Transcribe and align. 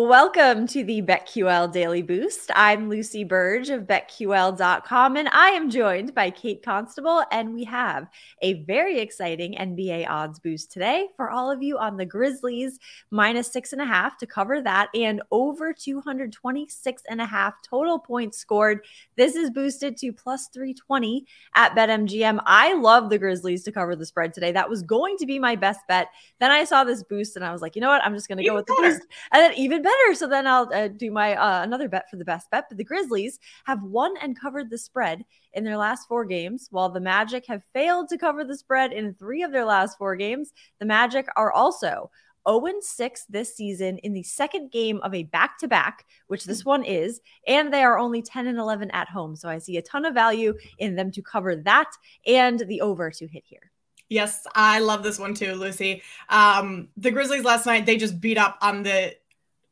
Welcome 0.00 0.68
to 0.68 0.84
the 0.84 1.02
BetQL 1.02 1.72
Daily 1.72 2.02
Boost. 2.02 2.52
I'm 2.54 2.88
Lucy 2.88 3.24
Burge 3.24 3.68
of 3.68 3.82
BetQL.com, 3.82 5.16
and 5.16 5.28
I 5.30 5.48
am 5.48 5.68
joined 5.68 6.14
by 6.14 6.30
Kate 6.30 6.62
Constable. 6.62 7.24
And 7.32 7.52
we 7.52 7.64
have 7.64 8.06
a 8.40 8.62
very 8.62 9.00
exciting 9.00 9.56
NBA 9.56 10.08
odds 10.08 10.38
boost 10.38 10.70
today 10.70 11.08
for 11.16 11.30
all 11.30 11.50
of 11.50 11.64
you 11.64 11.78
on 11.78 11.96
the 11.96 12.06
Grizzlies, 12.06 12.78
minus 13.10 13.52
six 13.52 13.72
and 13.72 13.82
a 13.82 13.84
half 13.84 14.16
to 14.18 14.26
cover 14.26 14.62
that, 14.62 14.88
and 14.94 15.20
over 15.32 15.72
226 15.72 17.02
and 17.10 17.20
a 17.20 17.26
half 17.26 17.54
total 17.68 17.98
points 17.98 18.38
scored. 18.38 18.84
This 19.16 19.34
is 19.34 19.50
boosted 19.50 19.96
to 19.96 20.12
plus 20.12 20.46
320 20.54 21.26
at 21.56 21.74
BetMGM. 21.74 22.40
I 22.46 22.74
love 22.74 23.10
the 23.10 23.18
Grizzlies 23.18 23.64
to 23.64 23.72
cover 23.72 23.96
the 23.96 24.06
spread 24.06 24.32
today. 24.32 24.52
That 24.52 24.70
was 24.70 24.82
going 24.82 25.16
to 25.16 25.26
be 25.26 25.40
my 25.40 25.56
best 25.56 25.80
bet. 25.88 26.06
Then 26.38 26.52
I 26.52 26.62
saw 26.62 26.84
this 26.84 27.02
boost, 27.02 27.34
and 27.34 27.44
I 27.44 27.50
was 27.50 27.62
like, 27.62 27.74
you 27.74 27.82
know 27.82 27.88
what? 27.88 28.04
I'm 28.04 28.14
just 28.14 28.28
going 28.28 28.38
to 28.38 28.44
go 28.44 28.54
with 28.54 28.66
better. 28.66 28.80
the 28.80 28.98
boost. 28.98 29.08
And 29.32 29.42
then 29.42 29.54
even 29.58 29.82
better. 29.88 30.14
So 30.14 30.26
then 30.26 30.46
I'll 30.46 30.72
uh, 30.72 30.88
do 30.88 31.10
my 31.10 31.34
uh, 31.34 31.62
another 31.62 31.88
bet 31.88 32.10
for 32.10 32.16
the 32.16 32.24
best 32.24 32.50
bet. 32.50 32.66
But 32.68 32.78
the 32.78 32.84
Grizzlies 32.84 33.38
have 33.64 33.82
won 33.82 34.14
and 34.20 34.38
covered 34.38 34.70
the 34.70 34.78
spread 34.78 35.24
in 35.54 35.64
their 35.64 35.76
last 35.76 36.06
four 36.08 36.24
games, 36.24 36.68
while 36.70 36.90
the 36.90 37.00
Magic 37.00 37.46
have 37.46 37.62
failed 37.72 38.08
to 38.08 38.18
cover 38.18 38.44
the 38.44 38.56
spread 38.56 38.92
in 38.92 39.14
three 39.14 39.42
of 39.42 39.52
their 39.52 39.64
last 39.64 39.98
four 39.98 40.16
games. 40.16 40.52
The 40.78 40.86
Magic 40.86 41.26
are 41.36 41.52
also 41.52 42.10
0 42.48 42.80
6 42.80 43.24
this 43.28 43.54
season 43.54 43.98
in 43.98 44.12
the 44.12 44.22
second 44.22 44.70
game 44.70 45.00
of 45.02 45.14
a 45.14 45.24
back 45.24 45.58
to 45.58 45.68
back, 45.68 46.06
which 46.28 46.44
this 46.44 46.64
one 46.64 46.84
is, 46.84 47.20
and 47.46 47.72
they 47.72 47.82
are 47.82 47.98
only 47.98 48.22
10 48.22 48.46
and 48.46 48.58
11 48.58 48.90
at 48.92 49.08
home. 49.08 49.36
So 49.36 49.48
I 49.48 49.58
see 49.58 49.76
a 49.76 49.82
ton 49.82 50.04
of 50.04 50.14
value 50.14 50.54
in 50.78 50.96
them 50.96 51.10
to 51.12 51.22
cover 51.22 51.56
that 51.56 51.90
and 52.26 52.60
the 52.60 52.80
over 52.80 53.10
to 53.10 53.26
hit 53.26 53.44
here. 53.46 53.70
Yes, 54.08 54.46
I 54.54 54.78
love 54.78 55.02
this 55.02 55.18
one 55.18 55.34
too, 55.34 55.54
Lucy. 55.54 56.02
Um, 56.30 56.88
the 56.96 57.10
Grizzlies 57.10 57.44
last 57.44 57.66
night, 57.66 57.84
they 57.84 57.98
just 57.98 58.20
beat 58.20 58.38
up 58.38 58.56
on 58.62 58.82
the 58.82 59.14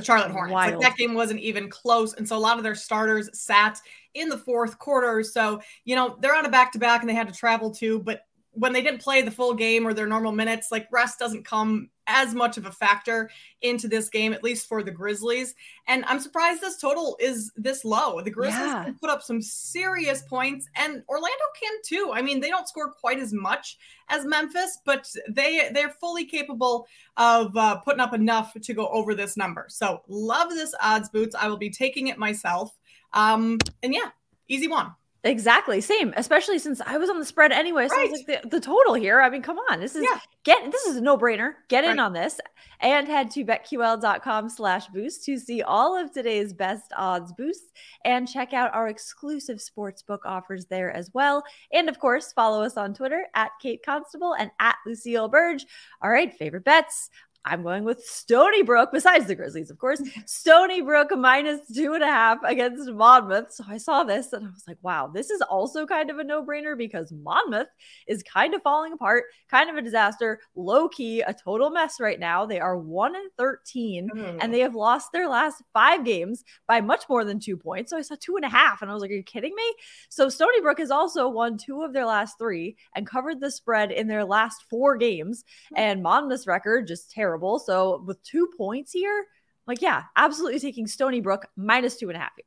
Charlotte 0.00 0.30
Hornets. 0.30 0.54
Wild. 0.54 0.74
Like 0.74 0.80
that 0.82 0.96
game 0.96 1.14
wasn't 1.14 1.40
even 1.40 1.68
close. 1.68 2.14
And 2.14 2.26
so 2.26 2.36
a 2.36 2.38
lot 2.38 2.56
of 2.56 2.62
their 2.62 2.74
starters 2.74 3.28
sat 3.38 3.78
in 4.14 4.28
the 4.28 4.38
fourth 4.38 4.78
quarter. 4.78 5.22
So, 5.22 5.60
you 5.84 5.96
know, 5.96 6.16
they're 6.20 6.36
on 6.36 6.46
a 6.46 6.50
back 6.50 6.72
to 6.72 6.78
back 6.78 7.00
and 7.00 7.10
they 7.10 7.14
had 7.14 7.28
to 7.28 7.34
travel 7.34 7.70
too. 7.70 7.98
But 8.00 8.26
when 8.54 8.72
they 8.72 8.82
didn't 8.82 9.00
play 9.00 9.22
the 9.22 9.30
full 9.30 9.54
game 9.54 9.86
or 9.86 9.94
their 9.94 10.06
normal 10.06 10.32
minutes, 10.32 10.70
like 10.70 10.86
rest 10.92 11.18
doesn't 11.18 11.44
come 11.44 11.88
as 12.06 12.34
much 12.34 12.58
of 12.58 12.66
a 12.66 12.72
factor 12.72 13.30
into 13.62 13.88
this 13.88 14.08
game, 14.08 14.32
at 14.32 14.42
least 14.42 14.68
for 14.68 14.82
the 14.82 14.90
Grizzlies. 14.90 15.54
And 15.86 16.04
I'm 16.06 16.20
surprised 16.20 16.60
this 16.60 16.76
total 16.76 17.16
is 17.18 17.50
this 17.56 17.84
low. 17.84 18.20
The 18.20 18.30
Grizzlies 18.30 18.58
yeah. 18.58 18.84
can 18.84 18.94
put 18.94 19.08
up 19.08 19.22
some 19.22 19.40
serious 19.40 20.22
points, 20.22 20.68
and 20.76 21.02
Orlando 21.08 21.44
can 21.60 21.72
too. 21.84 22.10
I 22.12 22.20
mean, 22.20 22.40
they 22.40 22.50
don't 22.50 22.68
score 22.68 22.92
quite 22.92 23.18
as 23.18 23.32
much 23.32 23.78
as 24.10 24.26
Memphis, 24.26 24.78
but 24.84 25.08
they 25.30 25.70
they're 25.72 25.94
fully 26.00 26.26
capable 26.26 26.86
of 27.16 27.56
uh, 27.56 27.76
putting 27.78 28.00
up 28.00 28.12
enough 28.12 28.54
to 28.60 28.74
go 28.74 28.88
over 28.88 29.14
this 29.14 29.36
number. 29.36 29.66
So 29.68 30.02
love 30.08 30.50
this 30.50 30.74
odds 30.82 31.08
boots. 31.08 31.34
I 31.38 31.48
will 31.48 31.56
be 31.56 31.70
taking 31.70 32.08
it 32.08 32.18
myself. 32.18 32.76
Um, 33.14 33.58
and 33.82 33.94
yeah, 33.94 34.10
easy 34.48 34.68
one. 34.68 34.92
Exactly. 35.24 35.80
Same. 35.80 36.12
Especially 36.16 36.58
since 36.58 36.80
I 36.80 36.96
was 36.98 37.08
on 37.08 37.18
the 37.18 37.24
spread 37.24 37.52
anyway. 37.52 37.86
So 37.86 37.96
right. 37.96 38.10
like 38.10 38.26
the, 38.26 38.48
the, 38.48 38.60
total 38.60 38.94
here. 38.94 39.20
I 39.20 39.30
mean, 39.30 39.42
come 39.42 39.58
on. 39.70 39.78
This 39.78 39.94
is 39.94 40.02
yeah. 40.02 40.18
get 40.42 40.72
this 40.72 40.84
is 40.86 40.96
a 40.96 41.00
no-brainer. 41.00 41.52
Get 41.68 41.84
right. 41.84 41.92
in 41.92 42.00
on 42.00 42.12
this 42.12 42.40
and 42.80 43.06
head 43.06 43.30
to 43.30 43.44
betql.com 43.44 44.48
slash 44.48 44.88
boost 44.88 45.24
to 45.24 45.38
see 45.38 45.62
all 45.62 45.96
of 45.96 46.12
today's 46.12 46.52
best 46.52 46.92
odds 46.96 47.32
boosts 47.32 47.70
and 48.04 48.28
check 48.28 48.52
out 48.52 48.74
our 48.74 48.88
exclusive 48.88 49.58
sportsbook 49.58 50.18
offers 50.24 50.66
there 50.66 50.90
as 50.90 51.10
well. 51.14 51.44
And 51.72 51.88
of 51.88 52.00
course, 52.00 52.32
follow 52.32 52.62
us 52.62 52.76
on 52.76 52.92
Twitter 52.92 53.26
at 53.34 53.52
Kate 53.60 53.84
Constable 53.84 54.34
and 54.34 54.50
at 54.58 54.74
Lucille 54.84 55.28
Burge. 55.28 55.64
All 56.02 56.10
right, 56.10 56.34
favorite 56.34 56.64
bets. 56.64 57.08
I'm 57.44 57.62
going 57.64 57.82
with 57.82 58.04
Stony 58.04 58.62
Brook, 58.62 58.90
besides 58.92 59.26
the 59.26 59.34
Grizzlies, 59.34 59.70
of 59.70 59.78
course. 59.78 60.00
Stony 60.26 60.80
Brook 60.80 61.10
minus 61.16 61.60
two 61.74 61.94
and 61.94 62.02
a 62.02 62.06
half 62.06 62.38
against 62.44 62.88
Monmouth. 62.88 63.52
So 63.52 63.64
I 63.68 63.78
saw 63.78 64.04
this 64.04 64.32
and 64.32 64.46
I 64.46 64.50
was 64.50 64.62
like, 64.68 64.78
wow, 64.82 65.10
this 65.12 65.28
is 65.28 65.42
also 65.42 65.84
kind 65.84 66.08
of 66.10 66.18
a 66.18 66.24
no 66.24 66.44
brainer 66.44 66.78
because 66.78 67.12
Monmouth 67.12 67.66
is 68.06 68.22
kind 68.22 68.54
of 68.54 68.62
falling 68.62 68.92
apart, 68.92 69.24
kind 69.50 69.68
of 69.68 69.76
a 69.76 69.82
disaster, 69.82 70.40
low 70.54 70.88
key, 70.88 71.20
a 71.22 71.34
total 71.34 71.70
mess 71.70 71.98
right 71.98 72.20
now. 72.20 72.46
They 72.46 72.60
are 72.60 72.78
one 72.78 73.16
and 73.16 73.30
13 73.38 74.08
mm. 74.14 74.38
and 74.40 74.54
they 74.54 74.60
have 74.60 74.76
lost 74.76 75.10
their 75.12 75.28
last 75.28 75.62
five 75.72 76.04
games 76.04 76.44
by 76.68 76.80
much 76.80 77.04
more 77.08 77.24
than 77.24 77.40
two 77.40 77.56
points. 77.56 77.90
So 77.90 77.98
I 77.98 78.02
saw 78.02 78.14
two 78.20 78.36
and 78.36 78.44
a 78.44 78.48
half 78.48 78.82
and 78.82 78.90
I 78.90 78.94
was 78.94 79.00
like, 79.00 79.10
are 79.10 79.14
you 79.14 79.22
kidding 79.24 79.54
me? 79.56 79.74
So 80.10 80.28
Stony 80.28 80.60
Brook 80.60 80.78
has 80.78 80.92
also 80.92 81.28
won 81.28 81.58
two 81.58 81.82
of 81.82 81.92
their 81.92 82.06
last 82.06 82.38
three 82.38 82.76
and 82.94 83.04
covered 83.04 83.40
the 83.40 83.50
spread 83.50 83.90
in 83.90 84.06
their 84.06 84.24
last 84.24 84.64
four 84.70 84.96
games. 84.96 85.42
Hmm. 85.70 85.74
And 85.76 86.02
Monmouth's 86.04 86.46
record 86.46 86.86
just 86.86 87.10
terrible 87.10 87.31
terrible. 87.32 87.58
So 87.58 88.02
with 88.06 88.22
two 88.22 88.48
points 88.56 88.92
here, 88.92 89.26
like, 89.66 89.80
yeah, 89.80 90.04
absolutely 90.16 90.60
taking 90.60 90.86
Stony 90.86 91.20
Brook 91.20 91.46
minus 91.56 91.96
two 91.96 92.08
and 92.08 92.16
a 92.16 92.20
half 92.20 92.32
here. 92.36 92.44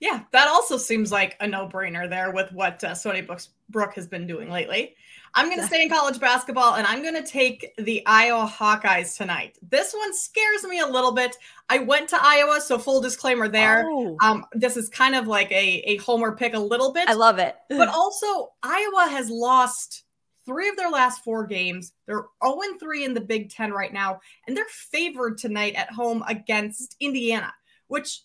Yeah, 0.00 0.22
that 0.32 0.48
also 0.48 0.76
seems 0.76 1.10
like 1.10 1.36
a 1.40 1.46
no 1.46 1.68
brainer 1.68 2.08
there 2.08 2.30
with 2.30 2.52
what 2.52 2.82
uh, 2.84 2.94
Stony 2.94 3.26
Brook 3.70 3.94
has 3.94 4.06
been 4.06 4.26
doing 4.26 4.50
lately. 4.50 4.94
I'm 5.34 5.46
going 5.46 5.60
to 5.60 5.66
stay 5.66 5.82
in 5.82 5.88
college 5.88 6.20
basketball 6.20 6.74
and 6.74 6.86
I'm 6.86 7.02
going 7.02 7.14
to 7.14 7.28
take 7.28 7.74
the 7.78 8.02
Iowa 8.06 8.46
Hawkeyes 8.46 9.16
tonight. 9.16 9.58
This 9.68 9.92
one 9.92 10.14
scares 10.14 10.62
me 10.64 10.80
a 10.80 10.86
little 10.86 11.12
bit. 11.12 11.36
I 11.68 11.78
went 11.78 12.08
to 12.10 12.18
Iowa, 12.20 12.60
so 12.60 12.78
full 12.78 13.00
disclaimer 13.00 13.48
there. 13.48 13.84
Oh. 13.86 14.16
Um, 14.22 14.44
this 14.52 14.76
is 14.76 14.88
kind 14.88 15.14
of 15.14 15.26
like 15.26 15.50
a, 15.50 15.82
a 15.86 15.96
homer 15.96 16.36
pick 16.36 16.54
a 16.54 16.58
little 16.58 16.92
bit. 16.92 17.08
I 17.08 17.14
love 17.14 17.38
it. 17.38 17.56
but 17.68 17.88
also, 17.88 18.52
Iowa 18.62 19.08
has 19.10 19.28
lost 19.30 20.03
three 20.46 20.68
of 20.68 20.76
their 20.76 20.90
last 20.90 21.24
four 21.24 21.46
games. 21.46 21.92
They're 22.06 22.24
0 22.44 22.60
3 22.78 23.04
in 23.04 23.14
the 23.14 23.20
Big 23.20 23.50
Ten 23.50 23.72
right 23.72 23.92
now, 23.92 24.20
and 24.46 24.56
they're 24.56 24.64
favored 24.68 25.38
tonight 25.38 25.74
at 25.74 25.90
home 25.90 26.22
against 26.28 26.96
Indiana, 27.00 27.52
which 27.88 28.20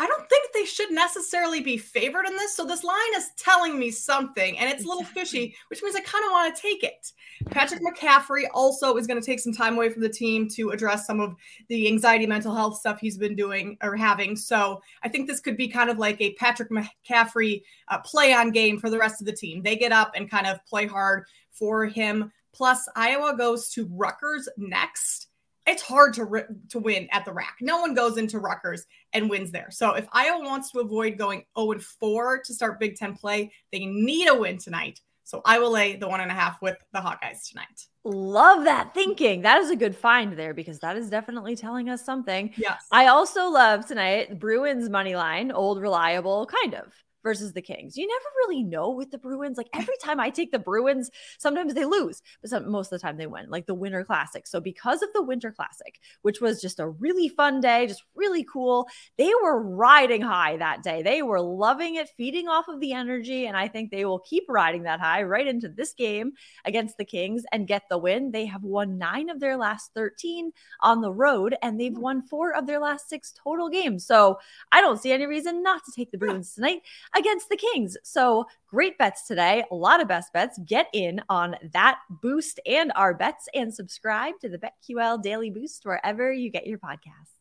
I 0.00 0.06
don't 0.06 0.28
think 0.28 0.52
they 0.52 0.64
should 0.64 0.92
necessarily 0.92 1.60
be 1.60 1.76
favored 1.76 2.26
in 2.26 2.36
this. 2.36 2.54
So 2.54 2.64
this 2.64 2.84
line 2.84 3.14
is 3.16 3.30
telling 3.36 3.78
me 3.78 3.90
something, 3.90 4.56
and 4.58 4.70
it's 4.70 4.84
a 4.84 4.88
little 4.88 5.04
fishy, 5.04 5.56
which 5.68 5.82
means 5.82 5.96
I 5.96 6.00
kind 6.00 6.24
of 6.24 6.30
want 6.30 6.54
to 6.54 6.62
take 6.62 6.84
it. 6.84 7.12
Patrick 7.50 7.80
McCaffrey 7.82 8.44
also 8.54 8.96
is 8.96 9.06
going 9.06 9.20
to 9.20 9.26
take 9.26 9.40
some 9.40 9.52
time 9.52 9.74
away 9.74 9.90
from 9.90 10.02
the 10.02 10.08
team 10.08 10.48
to 10.50 10.70
address 10.70 11.06
some 11.06 11.18
of 11.18 11.34
the 11.68 11.88
anxiety, 11.88 12.26
mental 12.26 12.54
health 12.54 12.78
stuff 12.78 13.00
he's 13.00 13.18
been 13.18 13.34
doing 13.34 13.76
or 13.82 13.96
having. 13.96 14.36
So 14.36 14.80
I 15.02 15.08
think 15.08 15.26
this 15.26 15.40
could 15.40 15.56
be 15.56 15.68
kind 15.68 15.90
of 15.90 15.98
like 15.98 16.20
a 16.20 16.34
Patrick 16.34 16.70
McCaffrey 16.70 17.62
uh, 17.88 17.98
play 17.98 18.32
on 18.32 18.50
game 18.50 18.78
for 18.78 18.90
the 18.90 18.98
rest 18.98 19.20
of 19.20 19.26
the 19.26 19.32
team. 19.32 19.62
They 19.62 19.76
get 19.76 19.92
up 19.92 20.12
and 20.14 20.30
kind 20.30 20.46
of 20.46 20.64
play 20.66 20.86
hard 20.86 21.24
for 21.50 21.86
him. 21.86 22.32
Plus, 22.52 22.88
Iowa 22.96 23.36
goes 23.36 23.70
to 23.70 23.88
Rutgers 23.92 24.48
next 24.56 25.27
it's 25.68 25.82
hard 25.82 26.14
to 26.14 26.44
to 26.70 26.78
win 26.78 27.08
at 27.12 27.24
the 27.24 27.32
RAC. 27.32 27.56
No 27.60 27.80
one 27.80 27.94
goes 27.94 28.16
into 28.18 28.38
Rutgers 28.38 28.84
and 29.12 29.28
wins 29.28 29.50
there. 29.50 29.70
So 29.70 29.94
if 29.94 30.06
Iowa 30.12 30.44
wants 30.44 30.70
to 30.72 30.80
avoid 30.80 31.18
going 31.18 31.44
0 31.58 31.72
and 31.72 31.82
4 31.82 32.42
to 32.44 32.54
start 32.54 32.80
Big 32.80 32.96
Ten 32.96 33.14
play, 33.14 33.52
they 33.72 33.86
need 33.86 34.28
a 34.28 34.34
win 34.34 34.58
tonight. 34.58 35.00
So 35.24 35.42
I 35.44 35.58
will 35.58 35.70
lay 35.70 35.96
the 35.96 36.08
one 36.08 36.20
and 36.20 36.30
a 36.30 36.34
half 36.34 36.62
with 36.62 36.78
the 36.94 37.00
Hawkeyes 37.00 37.46
tonight. 37.50 37.86
Love 38.02 38.64
that 38.64 38.94
thinking. 38.94 39.42
That 39.42 39.60
is 39.60 39.68
a 39.68 39.76
good 39.76 39.94
find 39.94 40.38
there 40.38 40.54
because 40.54 40.78
that 40.78 40.96
is 40.96 41.10
definitely 41.10 41.54
telling 41.54 41.90
us 41.90 42.02
something. 42.02 42.54
Yes. 42.56 42.86
I 42.90 43.08
also 43.08 43.50
love 43.50 43.86
tonight 43.86 44.38
Bruins 44.38 44.88
money 44.88 45.16
line, 45.16 45.52
old 45.52 45.82
reliable, 45.82 46.46
kind 46.46 46.74
of 46.74 46.94
versus 47.28 47.52
the 47.52 47.60
Kings. 47.60 47.94
You 47.94 48.06
never 48.06 48.24
really 48.38 48.62
know 48.62 48.90
with 48.90 49.10
the 49.10 49.18
Bruins. 49.18 49.58
Like 49.58 49.68
every 49.74 49.96
time 50.02 50.18
I 50.18 50.30
take 50.30 50.50
the 50.50 50.58
Bruins, 50.58 51.10
sometimes 51.36 51.74
they 51.74 51.84
lose, 51.84 52.22
but 52.40 52.48
some, 52.48 52.70
most 52.70 52.90
of 52.90 52.98
the 52.98 53.06
time 53.06 53.18
they 53.18 53.26
win, 53.26 53.50
like 53.50 53.66
the 53.66 53.74
Winter 53.74 54.02
Classic. 54.02 54.46
So, 54.46 54.60
because 54.60 55.02
of 55.02 55.10
the 55.12 55.22
Winter 55.22 55.52
Classic, 55.52 56.00
which 56.22 56.40
was 56.40 56.62
just 56.62 56.80
a 56.80 56.88
really 56.88 57.28
fun 57.28 57.60
day, 57.60 57.86
just 57.86 58.02
really 58.16 58.44
cool, 58.44 58.88
they 59.18 59.30
were 59.42 59.60
riding 59.62 60.22
high 60.22 60.56
that 60.56 60.82
day. 60.82 61.02
They 61.02 61.20
were 61.20 61.38
loving 61.38 61.96
it, 61.96 62.08
feeding 62.16 62.48
off 62.48 62.66
of 62.66 62.80
the 62.80 62.94
energy. 62.94 63.44
And 63.44 63.58
I 63.58 63.68
think 63.68 63.90
they 63.90 64.06
will 64.06 64.20
keep 64.20 64.44
riding 64.48 64.84
that 64.84 64.98
high 64.98 65.22
right 65.22 65.46
into 65.46 65.68
this 65.68 65.92
game 65.92 66.32
against 66.64 66.96
the 66.96 67.04
Kings 67.04 67.42
and 67.52 67.66
get 67.66 67.82
the 67.90 67.98
win. 67.98 68.30
They 68.30 68.46
have 68.46 68.62
won 68.62 68.96
nine 68.96 69.28
of 69.28 69.38
their 69.38 69.58
last 69.58 69.90
13 69.92 70.50
on 70.80 71.02
the 71.02 71.12
road, 71.12 71.56
and 71.60 71.78
they've 71.78 71.92
hmm. 71.92 72.00
won 72.00 72.22
four 72.22 72.54
of 72.54 72.66
their 72.66 72.80
last 72.80 73.06
six 73.10 73.34
total 73.34 73.68
games. 73.68 74.06
So, 74.06 74.38
I 74.72 74.80
don't 74.80 74.98
see 74.98 75.12
any 75.12 75.26
reason 75.26 75.62
not 75.62 75.84
to 75.84 75.92
take 75.92 76.10
the 76.10 76.16
Bruins 76.16 76.54
tonight 76.54 76.80
against 77.18 77.48
the 77.48 77.56
Kings. 77.56 77.96
So 78.02 78.46
great 78.68 78.96
bets 78.98 79.26
today. 79.26 79.64
A 79.70 79.74
lot 79.74 80.00
of 80.00 80.08
best 80.08 80.32
bets. 80.32 80.58
Get 80.64 80.88
in 80.92 81.20
on 81.28 81.56
that 81.72 81.98
boost 82.22 82.60
and 82.66 82.92
our 82.94 83.14
bets 83.14 83.48
and 83.54 83.72
subscribe 83.72 84.34
to 84.40 84.48
the 84.48 84.58
BetQL 84.58 85.22
Daily 85.22 85.50
Boost 85.50 85.84
wherever 85.84 86.32
you 86.32 86.50
get 86.50 86.66
your 86.66 86.78
podcasts. 86.78 87.37